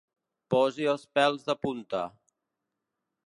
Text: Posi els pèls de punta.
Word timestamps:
Posi 0.53 0.87
els 0.93 1.03
pèls 1.17 1.45
de 1.49 1.57
punta. 1.67 2.01